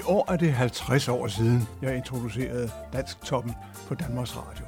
I 0.00 0.02
år 0.06 0.32
er 0.32 0.36
det 0.36 0.52
50 0.52 1.08
år 1.08 1.26
siden, 1.26 1.68
jeg 1.82 1.96
introducerede 1.96 2.70
Dansktoppen 2.92 3.54
på 3.88 3.94
Danmarks 3.94 4.36
Radio. 4.36 4.64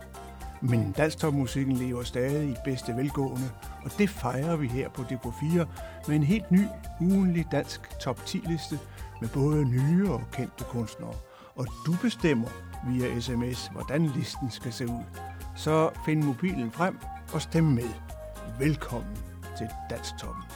Men 0.60 0.92
Dansktopmusikken 0.92 1.76
lever 1.76 2.02
stadig 2.02 2.50
i 2.50 2.54
bedste 2.64 2.96
velgående, 2.96 3.50
og 3.84 3.90
det 3.98 4.10
fejrer 4.10 4.56
vi 4.56 4.66
her 4.68 4.88
på 4.88 5.02
DK4 5.02 5.66
med 6.08 6.16
en 6.16 6.22
helt 6.22 6.50
ny 6.50 6.66
ugenlig 7.00 7.46
dansk 7.52 7.80
top 8.00 8.18
10-liste 8.18 8.78
med 9.20 9.28
både 9.28 9.64
nye 9.64 10.10
og 10.10 10.22
kendte 10.32 10.64
kunstnere. 10.64 11.14
Og 11.56 11.66
du 11.86 11.96
bestemmer 12.02 12.48
via 12.88 13.20
sms, 13.20 13.66
hvordan 13.72 14.06
listen 14.06 14.50
skal 14.50 14.72
se 14.72 14.86
ud. 14.86 15.04
Så 15.56 15.90
find 16.06 16.22
mobilen 16.22 16.72
frem 16.72 16.98
og 17.34 17.42
stem 17.42 17.64
med. 17.64 17.90
Velkommen 18.58 19.16
til 19.58 19.68
Dansktoppen. 19.90 20.51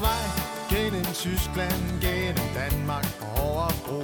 Vej 0.00 0.24
gennem 0.70 1.04
Tyskland, 1.14 1.82
gennem 2.00 2.48
Danmark 2.54 3.06
og 3.20 3.42
over 3.44 3.70
bro. 3.86 4.02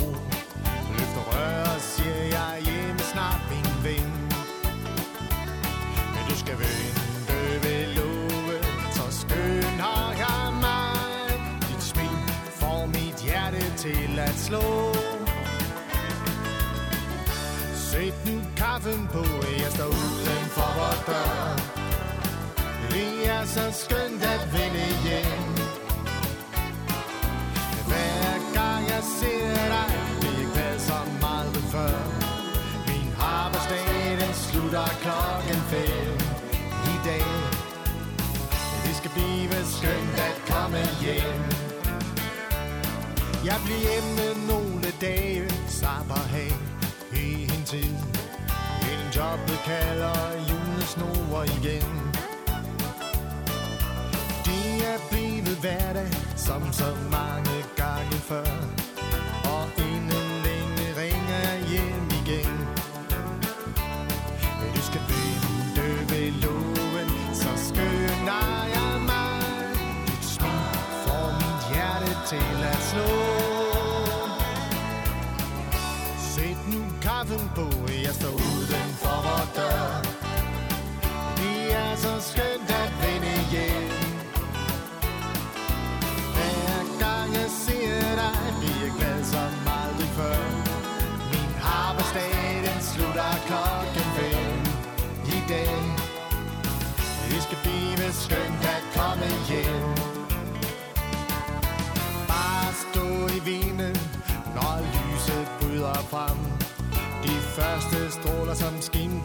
Løfter 0.92 1.24
rør 1.30 1.78
siger 1.78 2.24
jeg 2.36 2.54
hjemme 2.64 3.00
snart 3.12 3.40
min 3.50 3.70
ven. 3.84 4.12
Men 6.14 6.22
du 6.28 6.34
skal 6.36 6.56
vente 6.58 7.38
ved 7.62 7.86
love, 7.96 8.56
så 8.96 9.18
skøn 9.20 9.62
har 9.80 10.12
jeg 10.24 10.52
mig. 10.66 11.60
Dit 11.68 11.82
smil 11.82 12.18
får 12.60 12.86
mit 12.86 13.18
hjerte 13.24 13.76
til 13.76 14.18
at 14.18 14.34
slå. 14.34 14.94
Sæt 17.74 18.16
nu 18.26 18.40
kaffen 18.56 19.08
på, 19.12 19.24
jeg 19.62 19.70
står 19.74 19.86
uden 19.86 20.44
for 20.56 20.70
vores 20.78 21.02
dør. 21.06 21.74
Det 22.90 23.28
er 23.30 23.44
så 23.44 23.84
skønt 23.84 24.22
at 24.22 24.52
vende 24.52 24.86
hjem. 25.04 25.53
Gang 29.04 29.10
jeg 29.10 29.10
ser 29.20 29.68
dig, 29.68 29.90
bliver 30.20 30.68
jeg 30.70 30.80
så 30.80 30.98
meget 31.20 31.46
aldrig 31.46 31.62
før. 31.62 31.98
Min 32.88 33.08
arbejdsdag, 33.20 34.16
den 34.20 34.34
slutter 34.34 34.88
klokken 35.04 35.60
fem 35.72 36.14
i 36.92 36.96
dag. 37.04 37.26
Det 38.84 38.96
skal 38.96 39.10
blive 39.10 39.64
skønt 39.76 40.14
at 40.28 40.36
komme 40.52 40.78
hjem. 41.02 41.42
Jeg 43.44 43.58
bliver 43.64 43.80
hjemme 43.86 44.46
nogle 44.46 44.84
dage, 45.00 45.50
slapper 45.68 46.22
af 46.34 46.52
i 47.16 47.42
en 47.42 47.64
tid. 47.64 47.96
En 48.90 49.02
jobbet 49.16 49.58
kalder 49.64 50.18
julesnor 50.50 51.42
igen. 51.42 51.90
Det 54.44 54.86
er 54.92 54.98
blevet 55.10 55.58
hverdag, 55.60 56.10
som 56.36 56.72
så 56.72 56.96
mange 57.10 57.64
gange 57.76 58.16
før. 58.16 58.73
Slå. 72.94 73.10
Sæt 76.32 76.60
nu 76.72 76.80
kaffen 77.02 77.50
på, 77.58 77.66
jeg 78.06 78.14
står 78.20 78.34
uden 78.50 78.88
for 79.02 79.18
vores 79.26 79.50
dør. 79.56 79.86
Det 81.40 81.60
er 81.82 81.92
så 82.04 82.14
skønt 82.30 82.70
at 82.82 82.90
vende 83.02 83.36
hjem. 83.52 83.90
Hver 86.34 86.78
gang 87.02 87.28
jeg 87.40 87.50
ser 87.64 88.00
dig, 88.22 88.36
bliver 88.60 88.80
jeg 88.84 88.92
glad 88.98 89.20
som 89.32 89.52
aldrig 89.80 90.10
før. 90.18 90.44
Min 91.32 91.52
arbejdsdag, 91.84 92.32
den 92.66 92.80
slutter 92.90 93.32
klokken 93.48 94.08
fem 94.16 94.56
i 95.36 95.38
dag. 95.52 95.82
Det 97.30 97.42
skal 97.46 97.58
blive 97.64 98.12
skønt 98.12 98.63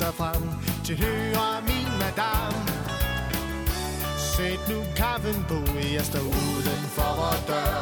sig 0.09 0.17
frem, 0.17 0.43
til 0.85 0.97
hører 0.97 1.61
min 1.69 1.91
madame. 2.03 2.71
Sæt 4.17 4.61
nu 4.71 4.79
kaffen 4.95 5.45
på, 5.51 5.59
jeg 5.97 6.05
står 6.09 6.19
uden 6.19 6.81
for 6.95 7.11
vor 7.19 7.37
dør. 7.49 7.81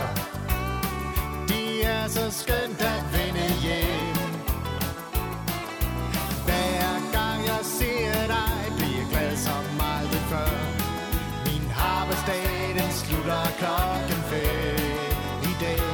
Det 1.47 1.85
er 1.85 2.07
så 2.07 2.25
skønt 2.41 2.81
at 2.95 3.03
vende 3.15 3.47
hjem. 3.65 4.33
Hver 6.45 6.89
gang 7.17 7.39
jeg 7.51 7.61
ser 7.77 8.27
dig, 8.35 8.57
bliver 8.77 8.97
jeg 9.01 9.07
glad 9.11 9.37
som 9.47 9.65
aldrig 9.95 10.23
før. 10.31 10.55
Min 11.45 11.65
arbejdsdag, 11.95 12.45
den 12.79 12.91
slutter 13.01 13.45
klokken 13.61 14.21
fem 14.31 15.41
i 15.51 15.53
dag. 15.63 15.87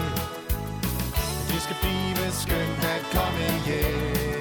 Det 1.50 1.60
skal 1.66 1.78
blive 1.82 2.32
skønt 2.42 2.84
at 2.96 3.02
komme 3.16 3.46
hjem 3.68 4.33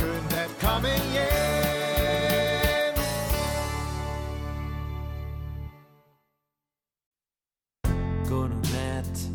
skønt 0.00 0.32
at 0.32 0.50
komme 0.60 0.88
hjem. 1.12 1.30
godnat. 8.28 9.30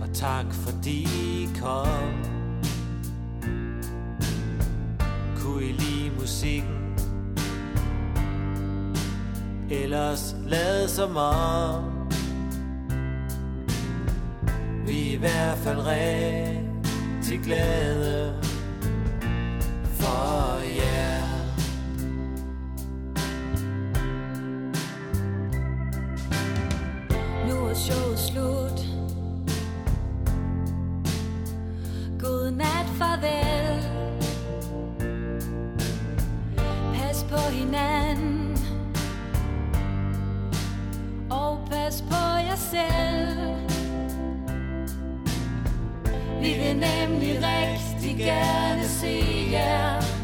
Og 0.00 0.14
tak 0.14 0.52
fordi 0.52 1.02
I 1.02 1.48
kom. 1.60 2.12
Kunne 5.36 5.64
I 5.64 5.72
lide 5.72 6.10
musikken? 6.20 6.98
Ellers 9.70 10.36
lad 10.46 10.88
som 10.88 11.16
om. 11.16 12.08
Vi 14.86 15.08
er 15.08 15.12
i 15.12 15.16
hvert 15.16 15.58
fald 15.58 15.86
til 17.28 17.44
glæde 17.44 18.34
For 19.84 20.60
jer. 20.76 21.24
Nu 27.48 27.66
er 27.66 27.74
showet 27.74 28.18
slut. 28.18 28.80
God 32.18 32.50
nat, 32.50 32.86
farvel. 32.98 33.82
Pas 36.94 37.26
på 37.30 37.50
hinanden. 37.50 38.58
Og 41.30 41.58
pas 41.70 42.02
på 42.02 42.24
jer 42.48 42.56
selv. 42.56 43.07
Vil 46.68 46.76
nemlig 46.76 47.42
rigtig 47.42 48.16
gerne 48.18 48.84
se 48.88 49.22
jer. 49.52 50.17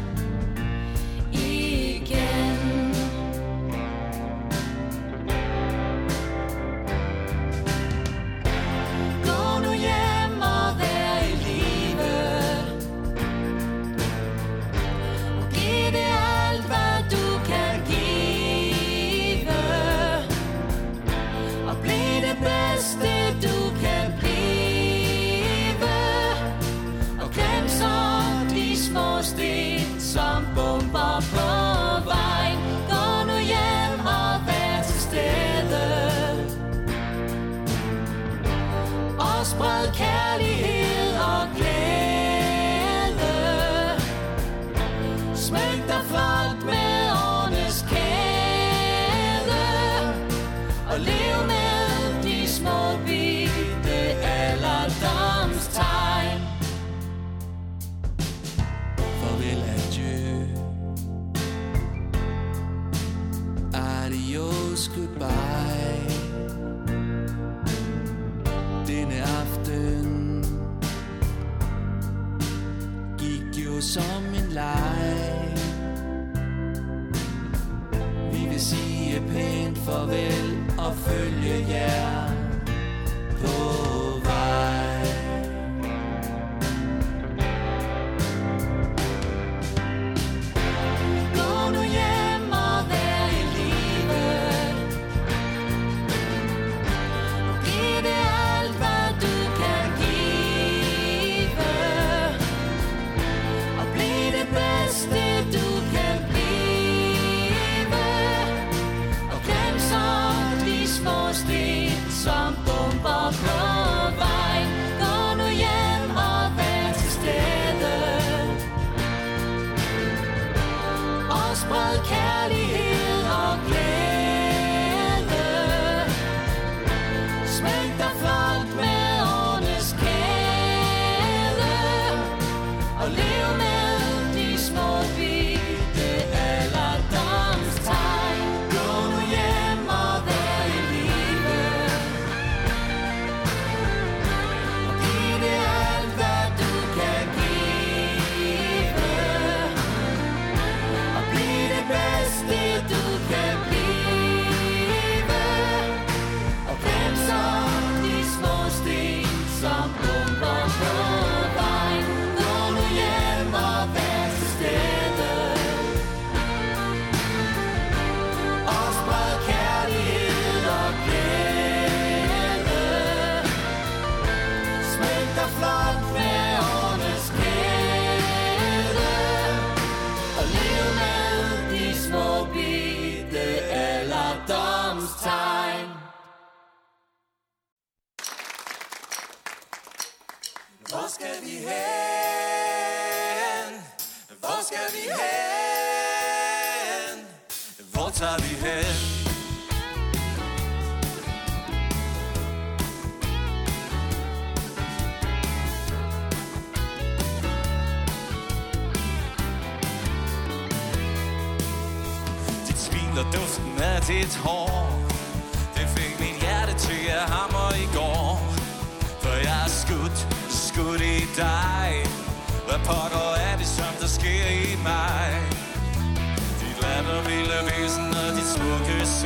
close 64.75 64.89
goodbye 64.89 66.01
Denne 68.87 69.23
aften 69.23 70.43
Gik 73.17 73.65
jo 73.65 73.81
som 73.81 74.24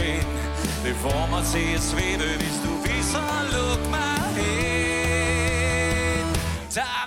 vind 0.10 0.26
Det 0.86 0.96
får 1.04 1.28
mig 1.34 1.44
til 1.54 1.68
at 1.78 1.84
svede, 1.92 2.28
hvis 2.42 2.58
du 2.66 2.72
viser 2.86 3.28
Luk 3.54 3.82
mig 3.96 4.24
ind. 4.40 6.30
Tak 6.78 6.99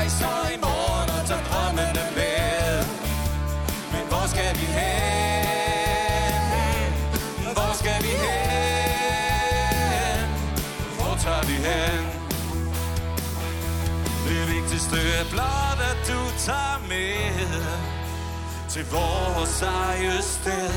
rejser 0.00 0.42
i 0.54 0.56
morgen 0.66 1.08
og 1.16 1.22
tager 1.28 1.44
drømmene 1.50 2.04
med 2.18 2.74
Men 3.92 4.04
hvor 4.10 4.24
skal 4.32 4.50
vi 4.60 4.66
hen? 4.78 6.92
Hvor 7.56 7.72
skal 7.80 7.98
vi 8.06 8.12
hen? 8.24 10.26
Hvor 10.98 11.14
tager 11.24 11.44
vi 11.50 11.56
hen? 11.68 12.02
Det 14.26 14.40
vigtigste 14.54 14.98
er 15.20 15.26
blot, 15.32 15.78
at 15.90 15.98
du 16.10 16.20
tager 16.46 16.78
med 16.88 17.50
Til 18.68 18.84
vores 18.90 19.62
eget 19.62 20.24
sted 20.24 20.70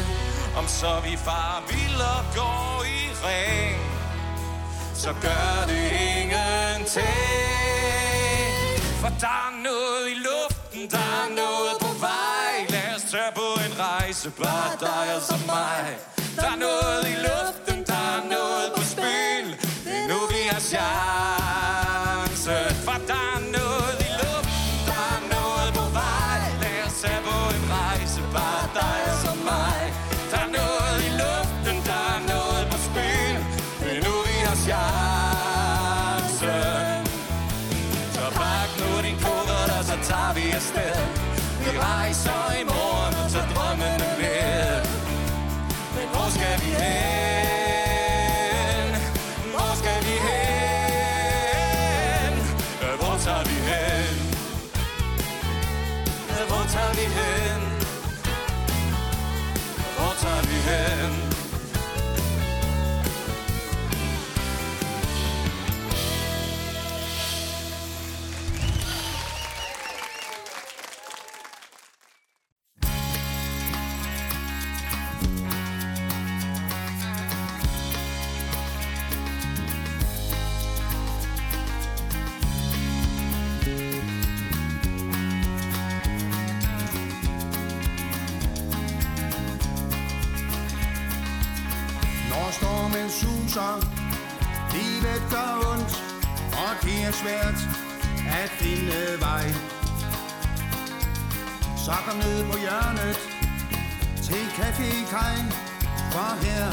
Om 0.58 0.68
så 0.68 1.00
vi 1.06 1.18
far 1.18 1.64
vil 1.70 1.96
og 2.16 2.24
går 2.36 2.84
i 2.84 3.00
ring 3.26 3.80
så 4.96 5.14
gør 5.22 5.66
det 5.68 5.92
ingenting. 6.22 8.13
For 9.04 9.14
der 9.26 9.38
er 9.48 9.54
noget 9.70 10.04
i 10.14 10.16
luften, 10.28 10.82
der 10.92 11.06
er 11.22 11.30
noget 11.42 11.74
på 11.82 11.90
vej. 12.08 12.54
Lad 12.70 12.96
os 12.96 13.04
tage 13.12 13.32
på 13.36 13.48
en 13.66 13.74
rejse, 13.80 14.30
bare 14.42 14.74
dig 14.80 15.16
og 15.16 15.22
så 15.22 15.38
mig. 15.48 15.86
Der 16.36 16.50
er 16.54 16.60
noget 16.68 17.04
i 17.14 17.16
luften, 17.28 17.78
der 17.92 18.02
er 18.16 18.22
noget 18.36 18.68
på 18.76 18.82
spil. 18.94 19.46
Det 19.86 19.98
er 20.04 20.08
nu 20.08 20.20
vi 20.34 20.42
har 20.52 20.62
chance. 20.74 22.56
For 22.86 22.98
der 23.12 23.24
er 23.36 23.40
noget 23.58 23.63
suser, 93.20 93.74
livet 94.74 95.22
gør 95.34 95.52
ondt, 95.72 95.94
og 96.64 96.72
det 96.84 96.98
er 97.08 97.14
svært 97.22 97.60
at 98.42 98.50
finde 98.62 99.02
vej. 99.26 99.46
Så 101.86 101.96
kom 102.06 102.18
ned 102.26 102.38
på 102.52 102.56
hjørnet 102.66 103.18
til 104.28 104.44
Café 104.58 104.90
Kai, 105.14 105.38
for 106.14 106.30
her 106.46 106.68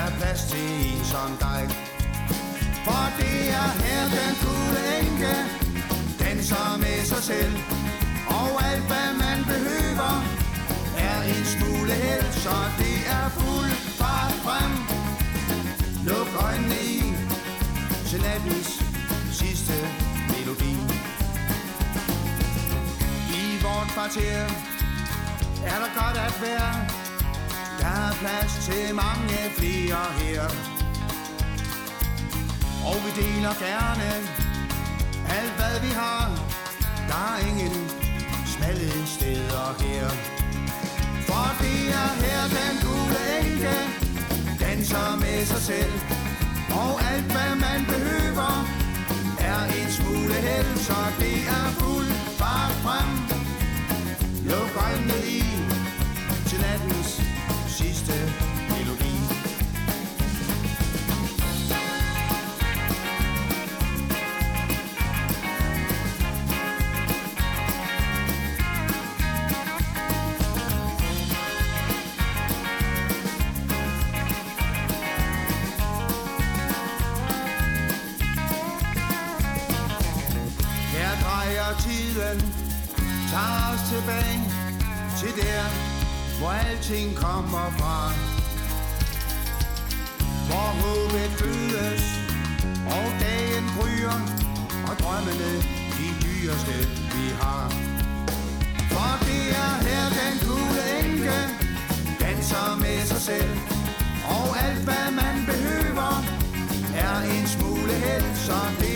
er 0.00 0.08
plads 0.18 0.42
til 0.50 0.66
en 0.86 1.04
som 1.12 1.30
dig. 1.46 1.62
For 2.86 3.04
det 3.18 3.38
er 3.62 3.70
her 3.82 4.02
den 4.16 4.32
gule 4.42 4.82
enke 5.00 5.34
danser 6.20 6.78
med 6.78 6.98
sig 7.10 7.22
selv. 7.30 7.54
Og 8.40 8.50
alt 8.70 8.86
hvad 8.90 9.10
man 9.24 9.38
behøver 9.52 10.12
er 10.98 11.18
en 11.34 11.44
smule 11.54 11.92
held, 12.04 12.32
så 12.44 12.56
det 12.78 12.96
er 13.16 13.28
fuld 13.38 13.72
fart 14.00 14.31
nattens 18.32 18.84
sidste 19.30 19.72
melodi. 20.32 20.74
I 23.40 23.42
vort 23.62 23.88
kvarter 23.94 24.42
er 25.72 25.78
der 25.82 25.90
godt 26.00 26.18
at 26.28 26.36
være. 26.42 26.74
Der 27.80 27.92
er 28.06 28.12
plads 28.20 28.52
til 28.66 28.94
mange 28.94 29.38
flere 29.58 30.04
her. 30.20 30.42
Og 32.88 32.96
vi 33.04 33.10
deler 33.22 33.54
gerne 33.68 34.10
alt 35.38 35.54
hvad 35.58 35.76
vi 35.86 35.92
har. 36.02 36.24
Der 37.08 37.22
er 37.34 37.38
ingen 37.50 37.76
smalle 38.46 39.06
steder 39.06 39.66
her. 39.82 40.08
For 41.28 41.46
det 41.60 41.80
er 42.02 42.10
her 42.22 42.42
den 42.58 42.74
gule 42.84 43.22
enke 43.40 43.76
danser 44.60 45.16
med 45.16 45.46
sig 45.46 45.62
selv. 45.70 45.92
Og 46.82 46.92
alt 47.12 47.24
hvad 47.24 47.54
man 47.66 47.80
behøver 47.86 48.21
så 50.86 50.94
det 51.20 51.38
er 51.58 51.68
fuld 51.80 52.12
fart 52.38 52.74
frem. 52.84 53.10
Luk 54.48 54.72
øjnene 54.86 55.18
i 55.38 55.42
til 56.48 56.60
nattens 56.60 57.10
sidste 57.78 58.12
hvor 86.42 86.50
alting 86.50 87.16
kommer 87.16 87.66
fra. 87.78 87.98
Hvor 90.48 90.68
håbet 90.82 91.30
fødes, 91.40 92.04
og 92.96 93.06
dagen 93.22 93.66
gryer, 93.76 94.20
og 94.88 94.94
drømmene 95.02 95.52
de 95.98 96.08
dyreste 96.24 96.76
vi 97.14 97.26
har. 97.42 97.64
For 98.92 99.12
det 99.26 99.44
er 99.64 99.74
her 99.86 100.04
den 100.20 100.34
gule 100.46 100.82
enke 101.00 101.38
danser 102.20 102.68
med 102.84 103.00
sig 103.10 103.20
selv, 103.30 103.52
og 104.36 104.46
alt 104.66 104.82
hvad 104.88 105.06
man 105.22 105.36
behøver 105.50 106.12
er 107.06 107.16
en 107.34 107.46
smule 107.54 107.94
held, 108.04 108.28
så 108.46 108.58
det 108.80 108.91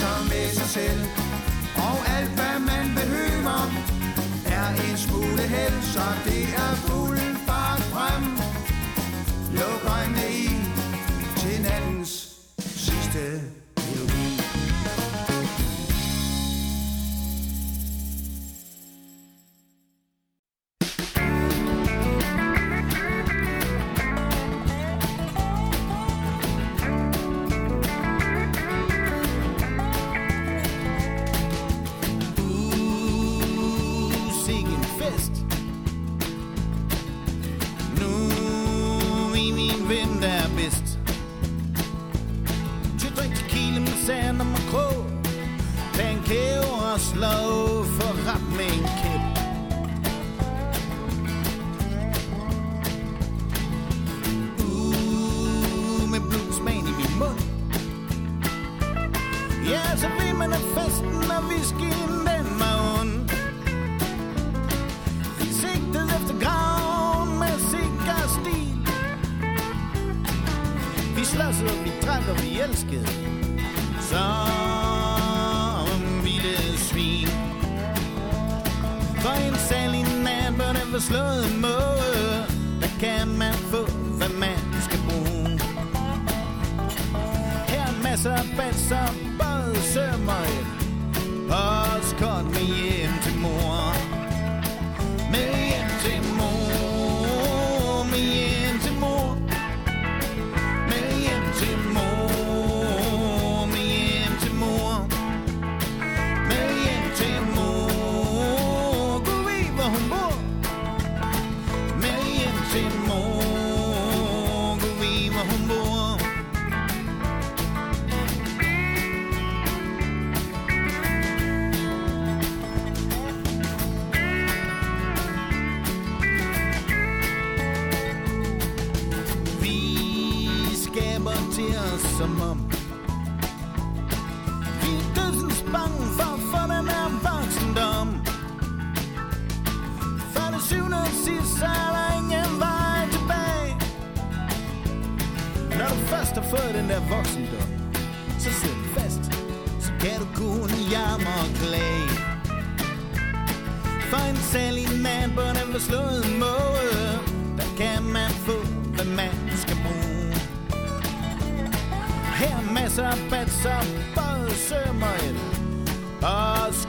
sig 0.00 0.18
med 0.32 0.48
sig 0.58 0.68
selv. 0.78 1.02
Og 1.88 1.96
alt 2.16 2.32
hvad 2.38 2.56
man 2.70 2.86
behøver 3.00 3.60
er 4.56 4.68
en 4.86 4.96
smule 5.04 5.42
held, 5.54 5.78
så 5.94 6.06
det 6.26 6.42
er 6.64 6.72
fuld 6.86 7.20
fart 7.46 7.82
frem. 7.92 8.24
Luk 9.58 9.82
øjnene 9.96 10.26
i 10.44 10.48
til 11.40 11.62
nattens 11.62 12.10
sidste 12.58 13.24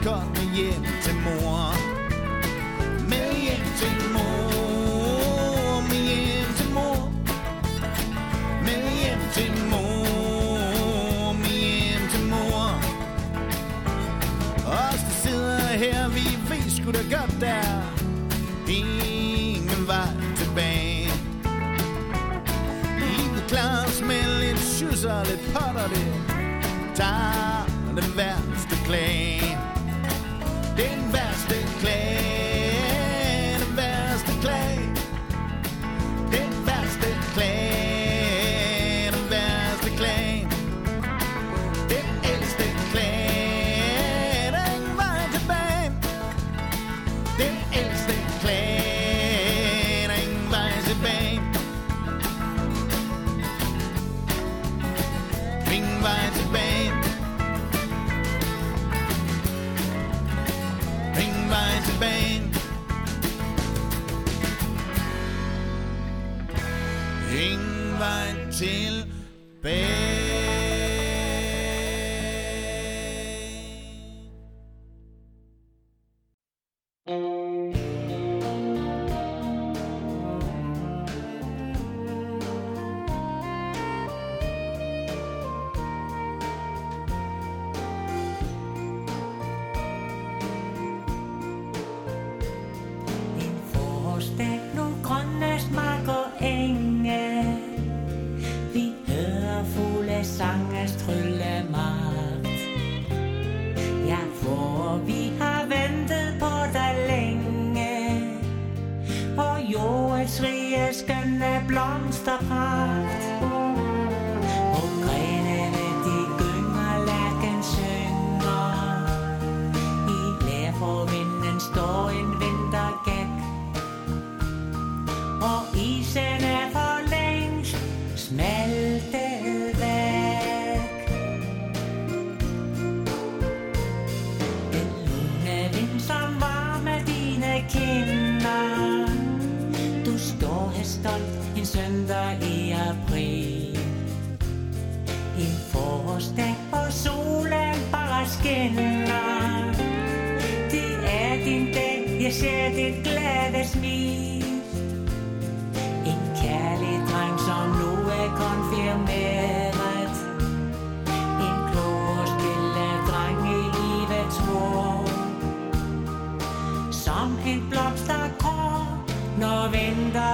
kom 0.04 0.28
med 0.36 0.56
hjem 0.56 0.84
til 1.04 1.16
mor. 1.16 1.76
Med 3.10 3.34
hjem 3.44 3.66
til 3.82 3.96
mor, 4.14 5.82
med 5.90 6.04
hjem 6.10 6.54
til 6.58 6.70
mor. 6.74 7.12
Med 8.66 8.84
hjem 9.02 9.22
til 9.34 9.52
mor, 9.72 11.34
med 11.34 11.60
hjem 11.86 12.10
til 12.14 12.26
mor. 12.30 12.68
Os 14.68 15.02
der 15.08 15.16
sidder 15.24 15.68
her, 15.84 16.10
vi 16.10 16.26
ved 16.50 16.70
sgu 16.70 16.92
da 16.92 17.18
godt 17.18 17.42
der. 17.42 17.82
Ingen 18.68 19.88
vej 19.88 20.14
tilbage. 20.36 21.12
Livet 23.00 23.44
klares 23.48 24.02
med 24.02 24.40
lidt 24.40 24.60
sjusser, 24.60 25.24
lidt 25.24 25.54
potter 25.54 25.88
det. 25.88 26.14
Tager 26.96 27.66
den 27.96 28.18
værste 28.18 28.76
klage. 28.86 29.71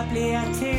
bliver 0.10 0.41
til 0.60 0.76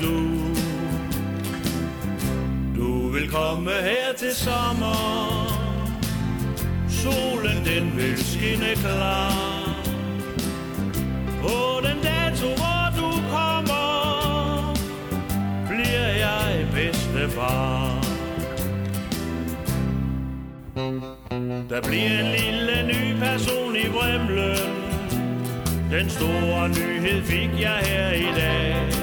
du. 0.00 0.14
Du 2.76 3.08
vil 3.08 3.30
komme 3.30 3.70
her 3.70 4.12
til 4.16 4.34
sommer. 4.34 5.58
Solen 6.88 7.64
den 7.64 7.96
vil 7.96 8.24
skinne 8.24 8.74
klar. 8.74 9.58
På 11.42 11.80
den 11.86 12.02
dato 12.02 12.46
hvor 12.46 12.84
du 12.96 13.10
kommer 13.30 14.74
Bliver 15.68 16.08
jeg 16.08 16.66
bedstefar. 16.74 18.04
Der 21.68 21.80
bliver 21.82 22.20
en 22.20 22.30
lille 22.40 22.86
ny 22.86 23.18
person 23.18 23.76
i 23.76 23.88
Bremlen. 23.88 24.74
Den 25.90 26.10
store 26.10 26.68
nyhed 26.68 27.22
fik 27.22 27.60
jeg 27.60 27.78
her 27.84 28.12
i 28.12 28.40
dag. 28.40 28.97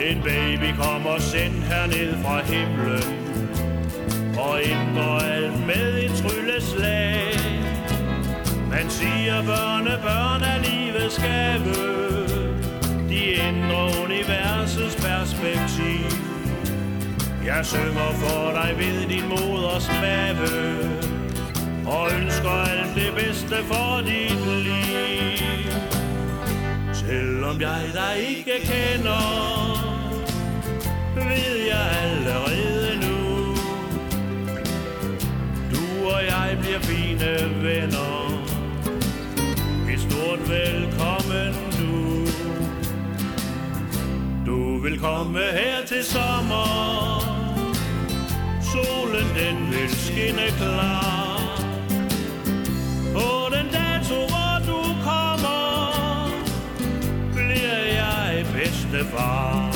En 0.00 0.22
baby 0.22 0.74
kommer 0.76 1.18
sendt 1.18 1.64
herned 1.64 2.22
fra 2.22 2.42
himlen 2.42 3.04
Og 4.38 4.60
ændrer 4.62 5.18
alt 5.18 5.66
med 5.66 6.02
et 6.04 6.10
trylleslag. 6.10 7.34
Man 8.70 8.90
siger 8.90 9.42
børne, 9.42 9.98
børn 10.02 10.42
er 10.42 10.58
livets 10.68 11.18
gave. 11.18 12.26
De 13.08 13.40
ændrer 13.40 14.04
universets 14.04 14.96
perspektiv. 14.96 16.06
Jeg 17.46 17.66
synger 17.66 18.10
for 18.22 18.52
dig 18.52 18.74
ved 18.78 19.08
din 19.08 19.28
moders 19.28 19.90
mave 20.00 20.50
Og 21.86 22.08
ønsker 22.20 22.50
alt 22.50 22.94
det 22.94 23.12
bedste 23.16 23.56
for 23.64 24.00
dit 24.00 24.46
liv. 24.64 25.72
Selvom 26.92 27.60
jeg 27.60 27.82
dig 27.94 28.28
ikke 28.28 28.52
kender 28.64 29.89
ved 31.14 31.56
jeg 31.66 31.86
allerede 32.02 32.96
nu. 32.96 33.54
Du 35.72 36.08
og 36.08 36.24
jeg 36.24 36.58
bliver 36.60 36.80
fine 36.80 37.62
venner. 37.62 38.44
Et 39.92 40.00
stort 40.00 40.48
velkommen 40.48 41.54
du. 41.78 42.26
Du 44.46 44.78
vil 44.82 44.98
komme 44.98 45.38
her 45.38 45.86
til 45.86 46.04
sommer. 46.04 47.20
Solen 48.72 49.26
den 49.36 49.70
vil 49.70 49.90
skinne 49.90 50.46
klar. 50.58 51.60
På 53.12 53.54
den 53.54 53.66
dato 53.72 54.14
hvor 54.14 54.54
du 54.66 54.80
kommer 55.04 56.30
Bliver 57.32 57.84
jeg 57.94 58.46
bedstefar. 58.54 59.69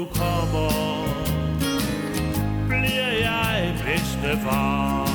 Dato 0.00 0.04
du 0.04 0.06
kommer 0.06 1.04
Bliver 2.68 3.12
jeg 3.20 3.74
bedstefar. 3.84 5.09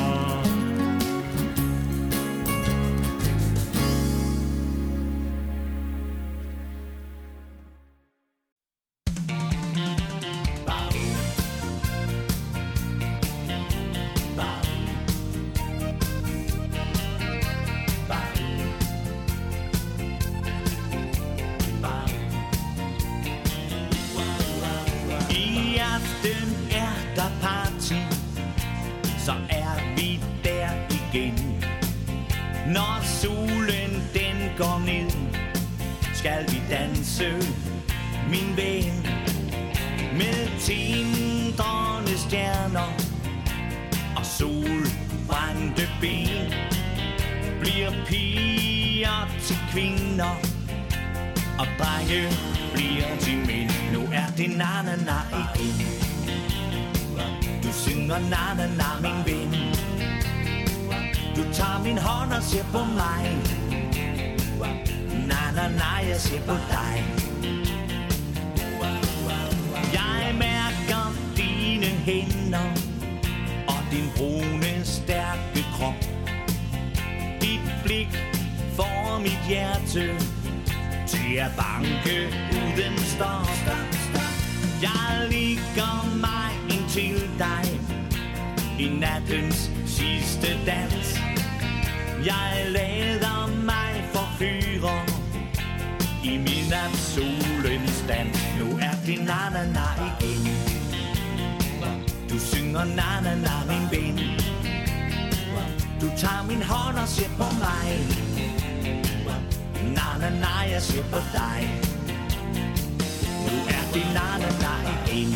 Dit 77.96 78.08
blik 78.08 78.20
får 78.76 79.20
mit 79.20 79.40
hjerte 79.48 80.06
til 81.08 81.36
at 81.38 81.52
banke 81.58 82.28
uden 82.52 82.98
stop. 82.98 83.48
Jeg 84.82 85.28
ligger 85.30 86.16
mig 86.16 86.78
ind 86.78 86.90
til 86.90 87.30
dig 87.40 87.80
i 88.80 88.90
nattens 89.00 89.72
sidste 89.86 90.48
dans. 90.66 91.20
Jeg 92.26 92.66
lader 92.70 93.64
mig 93.66 94.04
forfyre 94.14 95.02
i 96.24 96.38
min 96.38 96.74
af 96.74 96.96
solens 96.96 98.04
dans. 98.08 98.38
Nu 98.60 98.78
er 98.78 98.96
det 99.06 99.20
na 99.20 99.50
na 99.54 99.66
na 99.72 99.88
igen. 100.08 100.48
Du 102.30 102.40
synger 102.40 102.84
na 102.84 103.22
na 103.24 103.36
na 103.36 103.56
min 103.68 103.88
ven. 103.92 104.45
Du 106.16 106.20
tager 106.20 106.44
min 106.48 106.62
hånd 106.64 106.98
og 106.98 107.08
ser 107.08 107.30
på 107.38 107.44
mig. 107.60 107.90
Na 109.96 110.08
na 110.20 110.30
na, 110.30 110.54
jeg 110.72 110.82
ser 110.82 111.04
på 111.04 111.18
dig. 111.34 111.82
Nu 113.46 113.56
er 113.78 113.84
det 113.94 114.06
na-na-na 114.14 114.74
igen 115.12 115.36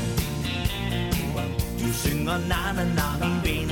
Du 1.80 1.94
synger 1.94 2.38
na-na-na 2.52 3.08
min 3.22 3.36
ven 3.44 3.70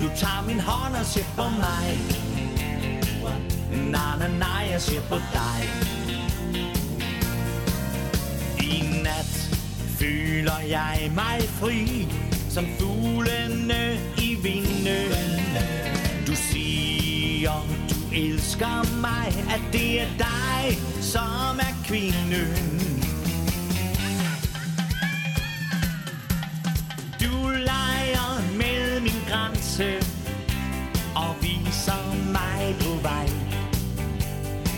Du 0.00 0.08
tager 0.16 0.44
min 0.46 0.60
hånd 0.60 0.94
og 0.94 1.06
ser 1.06 1.24
på 1.36 1.42
mig. 1.42 1.98
Na-na-na 3.92 4.52
jeg 4.70 4.80
ser 4.80 5.00
på 5.00 5.14
dig. 5.14 5.60
I 8.58 9.02
nat 9.02 9.50
føler 9.98 10.60
jeg 10.68 11.10
mig 11.14 11.40
fri 11.60 12.08
Som 12.50 12.64
fuglene 12.78 13.98
i 14.18 14.25
siger, 17.46 17.62
du 17.90 18.14
elsker 18.14 19.00
mig 19.00 19.26
At 19.54 19.60
det 19.72 20.00
er 20.00 20.08
dig, 20.18 20.78
som 21.00 21.58
er 21.58 21.74
kvinden. 21.84 23.02
Du 27.20 27.48
leger 27.48 28.56
med 28.58 29.00
min 29.00 29.20
grænse 29.28 29.94
Og 31.16 31.34
viser 31.42 32.32
mig 32.32 32.76
på 32.80 33.02
vej. 33.02 33.28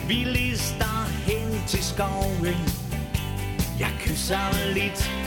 Vi 0.09 0.15
lister 0.15 1.07
hen 1.27 1.63
til 1.67 1.85
skoven. 1.85 2.57
Jeg 3.79 3.91
kysser 4.01 4.73
lidt 4.75 5.18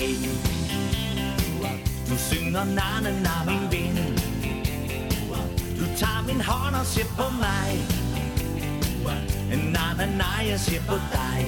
igen 0.00 0.60
Du 2.10 2.16
synger 2.16 2.64
na-na-na 2.64 3.44
min 3.46 3.70
ven. 3.70 3.96
Du 5.78 5.84
tager 5.96 6.22
min 6.26 6.40
hånd 6.40 6.74
og 6.74 6.86
ser 6.86 7.04
på 7.04 7.30
mig. 7.40 7.70
Na-na-na 9.74 10.30
jeg 10.48 10.60
ser 10.60 10.80
på 10.88 10.94
dig. 10.94 11.40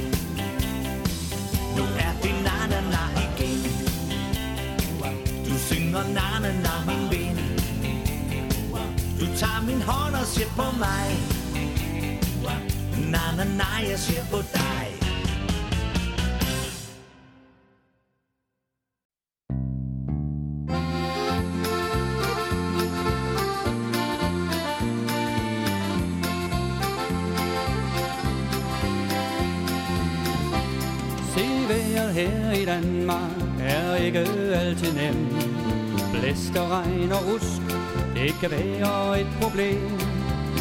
Nu 1.76 1.82
er 1.82 2.12
det 2.22 2.34
na-na-na 2.46 3.02
igen. 3.24 3.62
Du 5.48 5.58
synger 5.58 6.04
na-na-na 6.16 6.74
min 6.86 7.10
ven. 7.10 7.36
Du 9.20 9.26
tager 9.36 9.62
min 9.66 9.82
hånd 9.82 10.14
og 10.14 10.26
ser 10.26 10.48
på 10.56 10.76
mig. 10.78 11.08
Na-na-na 13.12 13.88
jeg 13.88 13.98
ser 13.98 14.24
på 14.30 14.36
dig. 14.36 14.91
Danmark 32.72 33.30
er 33.60 33.94
ikke 33.96 34.18
altid 34.54 34.92
nem. 34.92 35.26
Blæst 36.12 36.56
og 36.56 36.70
regn 36.70 37.12
og 37.12 37.22
rusk, 37.28 37.62
det 38.14 38.32
kan 38.40 38.50
være 38.50 39.20
et 39.20 39.26
problem. 39.40 39.92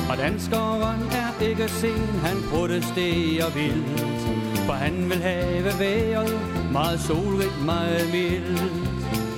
Og 0.10 0.17
danskeren 0.17 1.02
er 1.21 1.43
ikke 1.50 1.67
sen, 1.67 2.08
han 2.24 2.38
protesterer 2.52 3.50
vildt. 3.58 4.21
For 4.65 4.74
han 4.74 5.10
vil 5.10 5.21
have 5.21 5.80
vejret 5.80 6.39
meget 6.71 7.00
solrigt, 7.00 7.65
meget 7.65 8.06
mildt. 8.13 8.62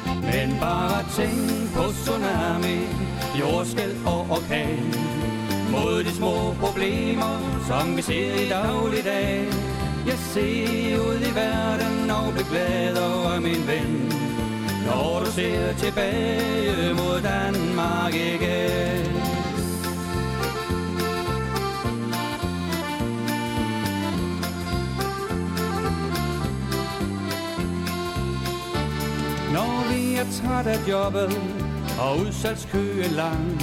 Men 0.05 0.57
bare 0.59 1.03
tænk 1.17 1.73
på 1.75 1.83
tsunami, 1.91 2.77
jordskæld 3.39 3.95
og 4.05 4.21
orkan. 4.29 4.93
Mod 5.71 6.03
de 6.03 6.11
små 6.11 6.53
problemer, 6.59 7.33
som 7.67 7.97
vi 7.97 8.01
ser 8.01 8.35
i 8.45 8.49
dagligdagen. 8.49 9.72
Jeg 10.05 10.17
ser 10.17 10.99
ud 10.99 11.19
i 11.19 11.35
verden 11.35 12.09
og 12.11 12.33
bliver 12.33 12.49
glad 12.49 12.97
over 12.97 13.39
min 13.39 13.67
ven. 13.67 14.11
Når 14.85 15.19
du 15.25 15.31
ser 15.31 15.73
tilbage 15.73 16.93
mod 16.93 17.21
Danmark 17.21 18.13
igen. 18.13 19.13
Når 29.53 29.93
vi 29.93 30.15
er 30.15 30.25
træt 30.41 30.67
af 30.67 30.89
jobbet 30.89 31.41
og 31.99 32.19
udsalgskøen 32.19 33.11
lang 33.11 33.61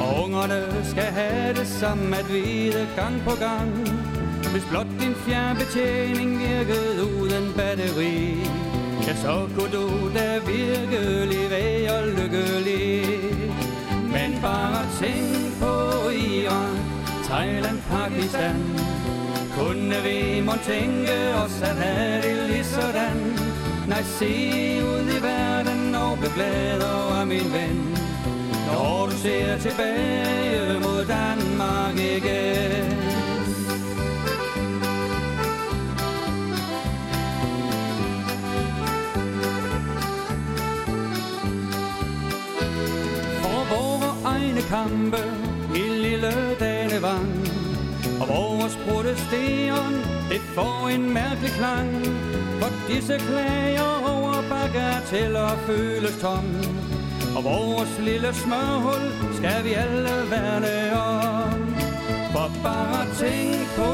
Og 0.00 0.24
ungerne 0.24 0.84
skal 0.84 1.02
have 1.02 1.54
det 1.54 1.66
samme 1.66 2.16
at 2.16 2.32
vide 2.32 2.88
gang 2.96 3.22
på 3.24 3.30
gang 3.40 3.99
hvis 4.52 4.64
blot 4.70 4.86
din 5.00 5.14
fjernbetjening 5.14 6.38
virkede 6.38 7.20
uden 7.20 7.52
batteri 7.56 8.40
Ja, 9.06 9.16
så 9.16 9.48
kunne 9.54 9.72
du 9.72 10.14
da 10.14 10.38
virkelig 10.38 11.50
være 11.50 12.10
lykkelig. 12.10 13.06
Men 13.92 14.38
bare 14.42 14.86
tænk 15.00 15.58
på 15.60 15.74
Iran, 16.10 16.76
Thailand, 17.24 17.78
Pakistan. 17.90 18.56
Kunne 19.58 19.94
vi 20.04 20.40
må 20.40 20.52
tænke 20.66 21.34
os 21.44 21.62
at 21.62 21.76
have 21.76 22.22
det 22.22 22.50
lige 22.50 22.64
sådan. 22.64 23.18
Nej, 23.88 24.02
se 24.02 24.32
ud 24.84 25.06
i 25.18 25.22
verden 25.22 25.94
og 25.94 26.18
bliv 26.18 26.30
glad 26.34 26.82
over 26.82 27.24
min 27.24 27.52
ven. 27.52 27.98
Når 28.66 29.06
du 29.06 29.16
ser 29.16 29.58
tilbage 29.58 30.80
mod 30.80 31.04
Danmark 31.04 31.94
igen. 31.94 32.99
Kampe 44.70 45.22
i 45.74 45.84
lille 46.04 46.32
Danevang 46.60 47.30
Og 48.20 48.26
vores 48.28 48.76
protesteren, 48.86 49.94
det 50.30 50.40
får 50.54 50.88
en 50.88 51.14
mærkelig 51.14 51.52
klang. 51.58 51.90
For 52.60 52.70
disse 52.88 53.16
klager 53.18 53.92
over 54.14 54.34
bagateller 54.50 55.50
føles 55.66 56.16
tom 56.20 56.46
Og 57.36 57.44
vores 57.44 57.94
lille 58.08 58.34
smørhul 58.34 59.04
skal 59.38 59.64
vi 59.64 59.72
alle 59.72 60.14
værne 60.30 60.76
om. 61.16 61.60
For 62.32 62.48
bare 62.62 63.02
tænk 63.20 63.60
på 63.78 63.92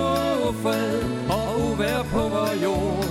fred 0.63 0.97
og 1.37 1.47
uvær 1.67 2.03
på 2.13 2.23
vor 2.35 2.53
jord. 2.65 3.05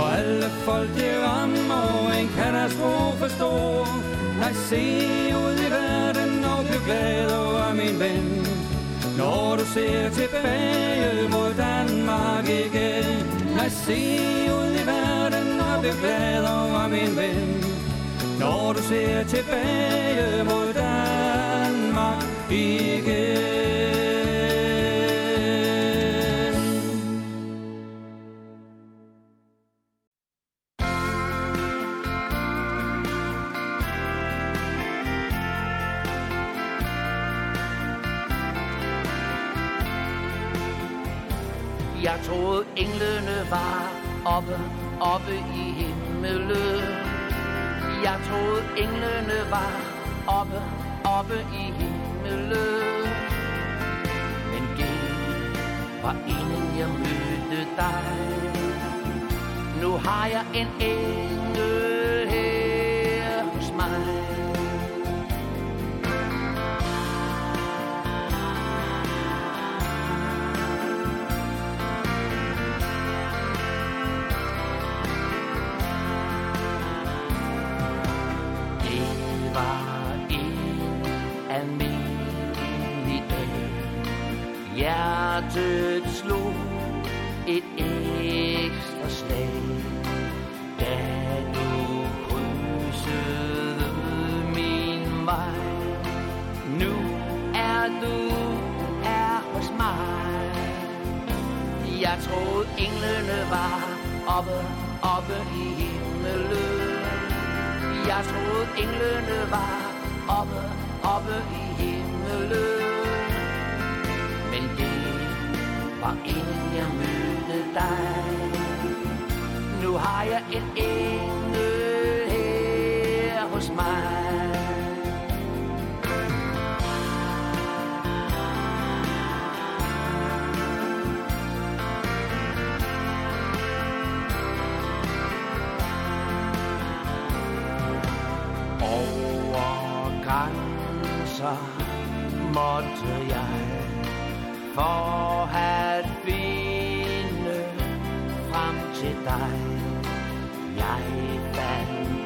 Og 0.00 0.18
alle 0.18 0.48
folk 0.66 0.90
de 0.98 1.10
rammer 1.26 2.12
en 2.20 2.28
katastrofe 2.38 3.28
stor 3.36 3.86
Nej, 4.40 4.52
se 4.52 4.82
ud 5.36 5.58
i 5.66 5.70
verden 5.70 6.29
glad 6.86 7.30
over 7.32 7.74
min 7.74 8.00
ven. 8.00 8.46
Når 9.18 9.56
du 9.56 9.64
ser 9.64 10.10
tilbage 10.10 11.28
mod 11.28 11.54
Danmark 11.54 12.48
igen 12.48 13.30
Nej, 13.56 13.68
se 13.68 14.00
ud 14.52 14.72
i 14.82 14.86
verden 14.86 15.60
og 15.60 15.80
bliv 15.80 15.92
glad 16.00 16.44
over 16.44 16.88
min 16.88 17.16
ven. 17.16 17.64
Når 18.38 18.72
du 18.72 18.82
ser 18.82 19.24
tilbage 19.24 20.44
mod 20.44 20.72
Danmark 20.74 22.24
igen. 22.50 23.49
Oppe 45.14 45.34
i 45.34 45.64
himmelen. 45.78 46.82
Jeg 48.04 48.16
troede 48.26 48.62
englene 48.84 49.38
var 49.50 49.72
oppe, 50.38 50.60
oppe 51.04 51.38
i 51.62 51.64
himmelen. 51.78 53.02
Men 54.50 54.64
Gud 54.76 55.02
var 56.02 56.16
inden 56.34 56.78
jeg 56.78 56.88
mødte 56.88 57.60
dig. 57.76 58.04
Nu 59.82 59.90
har 60.04 60.26
jeg 60.26 60.44
en 60.54 60.68
engel 60.80 61.39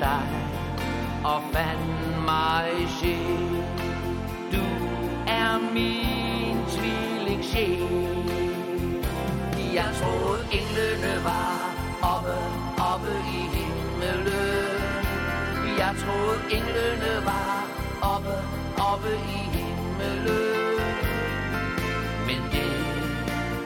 dig 0.04 0.26
og 1.24 1.40
fandt 1.52 2.24
mig 2.24 2.68
selv. 3.00 3.54
Du 4.52 4.64
er 5.26 5.52
min 5.76 6.56
tvilling 6.74 7.44
sjæl. 7.44 8.24
Jeg 9.74 9.88
troede 10.00 10.42
englene 10.58 11.14
var 11.24 11.58
oppe, 12.14 12.36
oppe 12.92 13.14
i 13.38 13.40
himmelen. 13.54 14.80
Jeg 15.78 15.92
troede 16.02 16.40
englene 16.58 17.12
var 17.30 17.58
oppe, 18.14 18.36
oppe 18.92 19.12
i 19.38 19.40
himmelen. 19.54 20.78
Men 22.26 22.40
det 22.52 22.74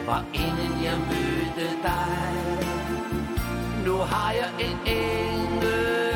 var 0.06 0.24
inden 0.34 0.74
jeg 0.84 0.98
mødte 1.10 1.68
dig. 1.82 2.38
Nu 3.86 3.94
har 3.96 4.32
jeg 4.32 4.50
en 4.66 4.78
engel 4.86 6.07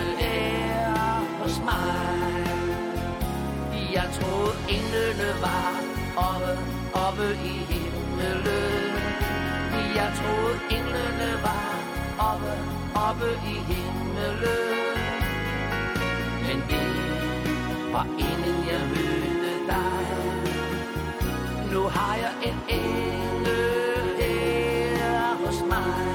Jeg 3.93 4.09
troede 4.21 4.55
englene 4.69 5.31
var 5.41 5.73
oppe, 6.17 6.53
oppe 7.07 7.29
i 7.45 7.55
himmelen. 7.71 8.93
Jeg 9.97 10.13
troede 10.19 10.57
englene 10.77 11.31
var 11.43 11.75
oppe, 12.31 12.55
oppe 13.09 13.31
i 13.53 13.57
himmelen. 13.69 14.99
Men 16.47 16.59
det 16.71 16.89
var 17.93 18.05
inden 18.05 18.59
jeg 18.71 18.83
mødte 18.93 19.53
dig. 19.69 20.07
Nu 21.73 21.81
har 21.89 22.15
jeg 22.17 22.33
en 22.43 22.59
engel 22.69 24.17
her 24.19 25.37
hos 25.45 25.59
mig. 25.69 26.07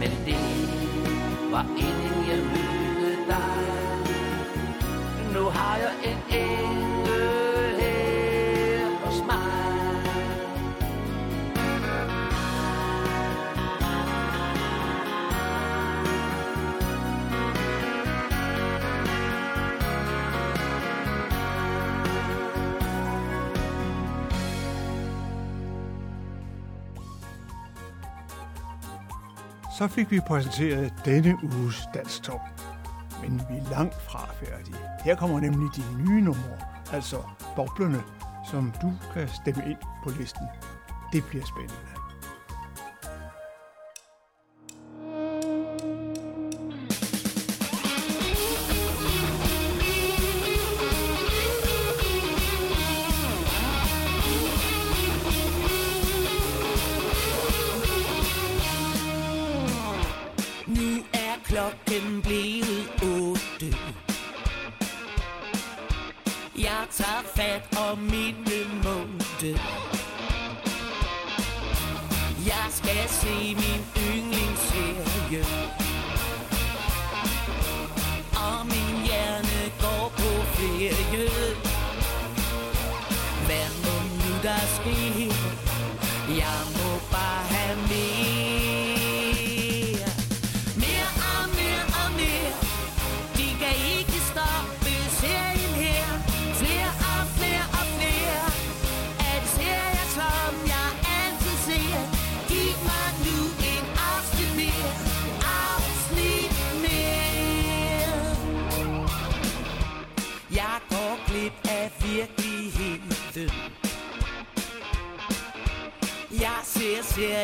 Men 0.00 0.12
det 0.26 0.44
var 1.52 1.64
inden 1.76 2.28
jeg 2.28 2.38
mødte. 2.38 2.61
Nu 5.42 5.48
har 5.48 5.76
jeg 5.76 5.92
en 6.04 6.18
engel 6.36 7.80
her 7.80 9.04
hos 9.04 9.22
mig. 9.26 9.38
Så 29.78 29.88
fik 29.88 30.10
vi 30.10 30.20
præsenteret 30.26 30.92
denne 31.04 31.38
uges 31.42 31.82
dansk 31.94 31.94
Danstop. 31.94 32.71
Men 33.22 33.42
vi 33.50 33.56
er 33.56 33.70
langt 33.70 34.02
fra 34.02 34.28
færdige. 34.32 34.76
Her 35.04 35.16
kommer 35.16 35.40
nemlig 35.40 35.68
de 35.76 35.82
nye 36.02 36.20
numre, 36.20 36.56
altså 36.92 37.16
boblerne, 37.56 38.02
som 38.50 38.72
du 38.82 38.92
kan 39.14 39.28
stemme 39.28 39.62
ind 39.70 39.78
på 40.04 40.10
listen. 40.10 40.46
Det 41.12 41.24
bliver 41.30 41.44
spændende. 41.44 42.01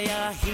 yeah. 0.00 0.47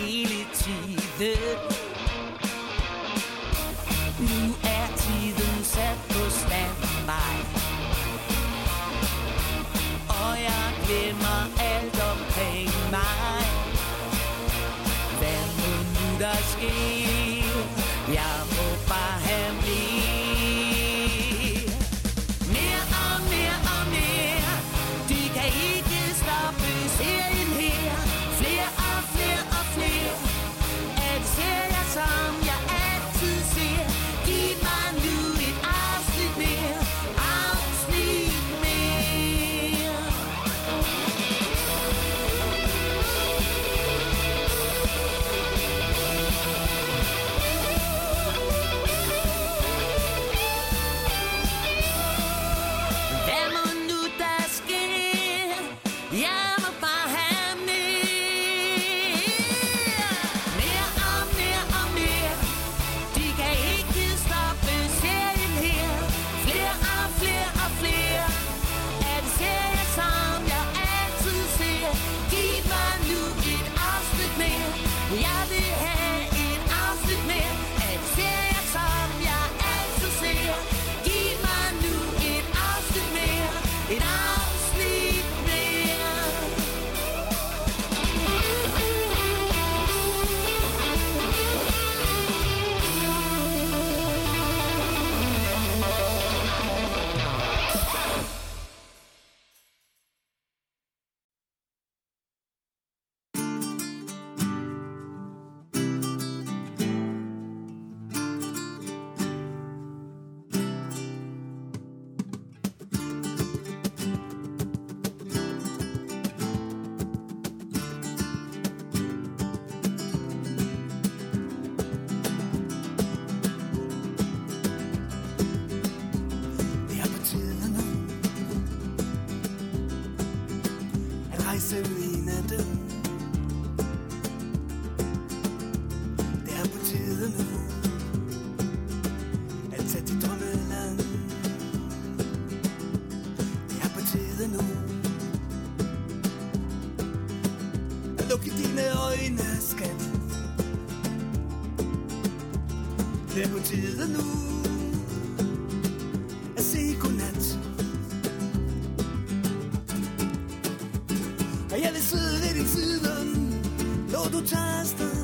Du 164.34 164.46
tager 164.46 164.80
afsted 164.80 165.16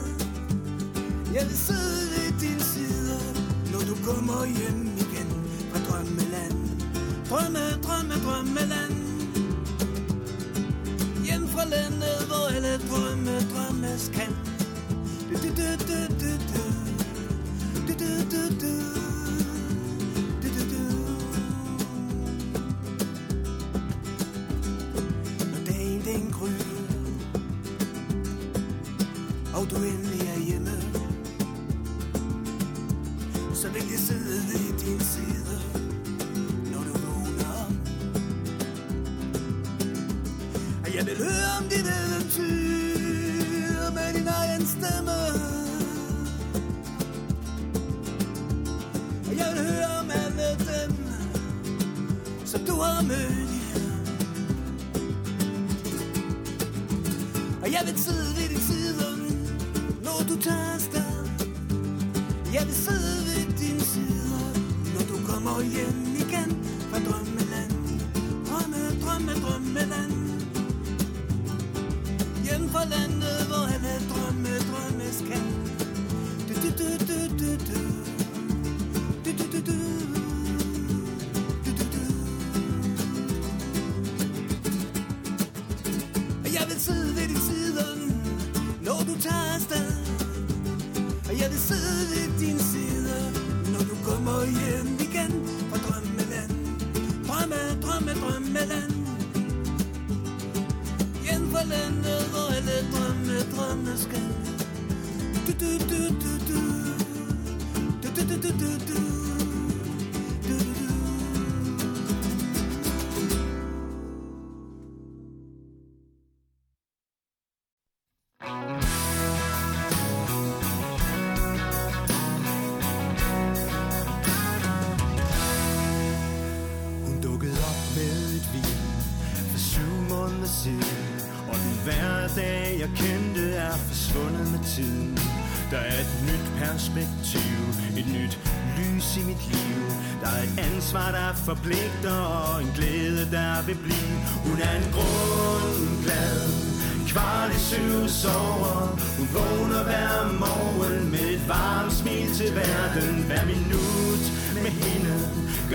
Jeg 1.34 1.44
vil 1.48 1.58
sidde 1.66 2.02
ved 2.14 2.40
din 2.40 2.60
side 2.60 3.18
Når 3.72 3.80
du 3.90 3.94
kommer 4.04 4.44
hjem 4.44 4.80
igen 5.04 5.28
Fra 5.70 5.78
drømmeland 5.88 6.58
Drømme, 7.30 7.64
drømme, 7.84 8.14
drømmeland 8.24 8.96
Hjem 11.24 11.48
fra 11.48 11.64
landet 11.64 12.18
Hvor 12.28 12.46
alle 12.56 12.78
drømme 12.90 13.34
drømmes 13.52 14.10
kan 14.14 14.32
du, 15.30 15.36
du, 15.36 15.48
du, 15.48 15.68
du, 15.88 15.98
du, 16.20 16.30
du. 16.52 16.62
Du, 17.86 17.92
du, 17.98 18.10
du, 18.30 18.42
du. 18.60 18.94
Du, 18.94 18.99
fra 72.72 72.84
landet 72.84 73.40
Hvor 73.48 73.64
alle 73.74 73.94
drømme, 74.10 74.52
drømmes 74.70 75.18
kan 75.28 75.44
du, 76.48 76.54
du, 76.62 76.68
du, 76.78 76.88
du, 77.08 77.18
du, 77.38 77.50
du. 77.68 77.80
Du, 78.04 78.09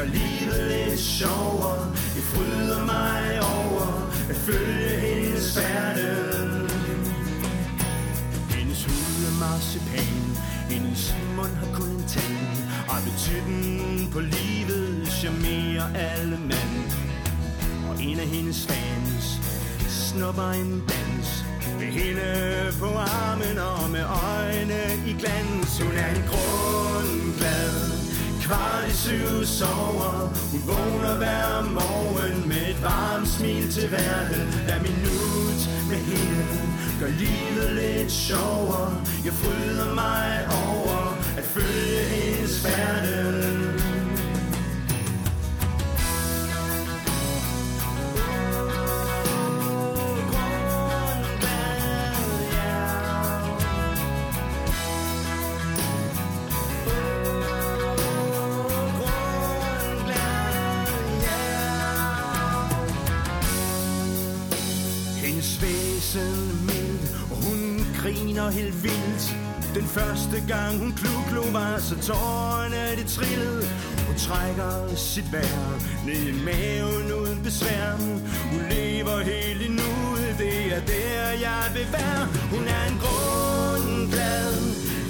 livet 0.06 0.68
lidt 0.72 1.00
sjovere. 1.00 1.86
Jeg 2.16 2.24
fryder 2.24 2.86
mig 2.86 3.40
over 3.42 4.12
at 4.30 4.36
følge 4.36 4.90
hendes 5.00 5.58
færden 5.58 6.70
Hendes 8.50 8.84
hud 8.86 9.26
er 9.30 9.36
marcipan 9.40 10.24
Hendes 10.70 11.16
mund 11.36 11.56
har 11.56 11.80
kun 11.80 11.90
en 11.90 12.04
tand. 12.08 12.56
Appetitten 12.90 14.10
på 14.14 14.20
livet 14.20 15.08
charmerer 15.08 15.88
alle 15.96 16.38
mand 16.38 16.92
Og 17.90 18.04
en 18.04 18.20
af 18.20 18.28
hendes 18.28 18.68
fans 18.68 19.42
snupper 19.88 20.50
en 20.50 20.84
dans 20.88 21.46
Med 21.80 21.88
hende 21.88 22.72
på 22.80 22.86
armen 22.86 23.58
og 23.58 23.90
med 23.90 24.04
øjne 24.04 24.82
i 25.08 25.14
glans. 25.20 25.82
Hun 25.82 25.92
er 25.96 26.10
en 26.16 26.24
grundglad 26.32 27.95
Kvart 28.46 28.88
i 28.88 28.94
syv 28.94 29.46
sover. 29.46 30.30
Hun 30.52 30.62
vågner 30.68 31.16
hver 31.18 31.62
morgen 31.80 32.48
med 32.48 32.70
et 32.70 32.84
varmt 32.84 33.28
smil 33.28 33.72
til 33.72 33.92
verden 33.92 34.48
Hver 34.66 34.80
minut 34.88 35.62
med 35.90 35.98
hende 35.98 36.46
gør 37.00 37.08
livet 37.08 37.72
lidt 37.76 38.12
sjovere. 38.12 38.94
Jeg 39.26 39.34
fryder 39.34 39.94
mig 39.94 40.48
over 40.68 41.18
at 41.38 41.44
følge 41.44 42.00
hendes 42.14 42.62
færden. 42.66 43.85
Griner 68.46 68.62
helt 68.62 68.84
vildt. 68.84 69.36
Den 69.76 69.88
første 69.88 70.44
gang 70.48 70.80
hun 70.80 70.94
kluklo 70.94 71.42
var, 71.52 71.80
så 71.80 71.96
tårerne 72.02 72.96
det 72.98 73.08
trillede. 73.08 73.68
Hun 74.08 74.16
trækker 74.16 74.96
sit 74.96 75.32
vejr 75.34 75.82
ned 76.06 76.28
i 76.28 76.44
maven 76.46 77.14
uden 77.22 77.44
besvær. 77.44 77.92
Hun 78.52 78.62
lever 78.70 79.24
helt 79.24 79.62
i 79.62 79.68
nuet, 79.68 80.36
det 80.38 80.74
er 80.74 80.80
der 80.80 81.32
jeg 81.48 81.64
vil 81.74 81.88
være. 81.92 82.26
Hun 82.54 82.68
er 82.68 82.84
en 82.92 82.98
grundglad, 83.06 84.54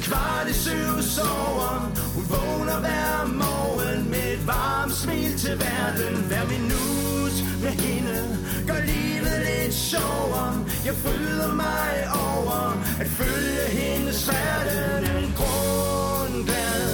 kvart 0.01 0.47
i 0.49 0.53
syv 0.53 1.01
sover. 1.01 1.91
Hun 2.15 2.25
vågner 2.29 2.79
hver 2.79 3.27
morgen 3.27 4.09
med 4.09 4.33
et 4.33 4.47
varmt 4.47 4.93
smil 4.93 5.38
til 5.38 5.59
verden. 5.59 6.15
Hver 6.29 6.45
minut 6.53 7.36
med 7.63 7.73
hende 7.86 8.38
gør 8.67 8.81
livet 8.86 9.38
lidt 9.47 9.73
sjovere. 9.73 10.64
Jeg 10.86 10.93
fryder 10.93 11.53
mig 11.53 11.93
over 12.13 12.59
at 12.99 13.07
følge 13.07 13.65
hendes 13.79 14.29
færden. 14.29 15.23
En 15.23 15.33
grundglad, 15.39 16.91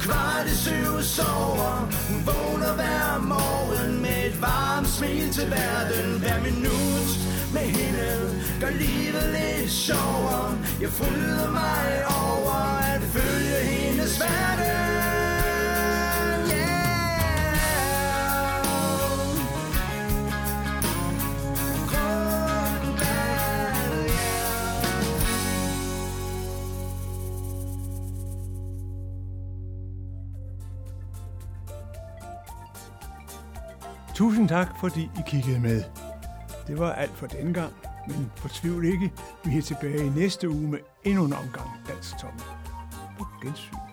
kvart 0.00 0.46
i 0.46 0.56
syv 0.56 1.02
sover. 1.02 1.74
Hun 2.08 2.20
vågner 2.26 2.72
hver 2.74 3.18
morgen 3.32 4.02
med 4.02 4.26
et 4.28 4.42
varmt 4.42 4.88
smil 4.88 5.32
til 5.32 5.50
verden. 5.50 6.20
Hver 6.20 6.38
minut 6.42 7.10
med 7.52 7.66
hende 7.78 8.06
Gør 8.60 8.70
livet 8.70 9.26
lidt 9.36 9.70
sjovere 9.70 10.58
Jeg 10.80 10.88
fryder 10.88 11.50
mig 11.50 11.86
over 12.08 12.56
at 12.94 13.02
følge 13.02 13.56
hendes 13.72 14.20
verden 14.20 14.95
Tusind 34.16 34.48
tak, 34.48 34.68
fordi 34.80 35.00
I 35.00 35.20
kiggede 35.26 35.60
med. 35.60 35.82
Det 36.66 36.78
var 36.78 36.92
alt 36.92 37.10
for 37.10 37.26
denne 37.26 37.54
gang, 37.54 37.72
men 38.06 38.32
fortvivl 38.36 38.84
ikke, 38.84 39.12
vi 39.44 39.58
er 39.58 39.62
tilbage 39.62 40.06
i 40.06 40.08
næste 40.08 40.48
uge 40.48 40.68
med 40.68 40.78
endnu 41.04 41.24
en 41.24 41.32
omgang 41.32 41.70
Dansk 41.88 42.18
Tom. 42.18 42.32
På 43.18 43.26
gensyn. 43.42 43.85